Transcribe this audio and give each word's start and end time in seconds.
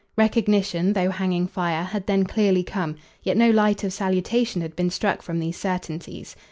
Recognition, 0.17 0.93
though 0.93 1.11
hanging 1.11 1.45
fire, 1.45 1.83
had 1.83 2.07
then 2.07 2.23
clearly 2.23 2.63
come; 2.63 2.95
yet 3.21 3.37
no 3.37 3.51
light 3.51 3.83
of 3.83 3.93
salutation 3.93 4.63
had 4.63 4.75
been 4.75 4.89
struck 4.89 5.21
from 5.21 5.37
these 5.37 5.57
certainties. 5.57 6.35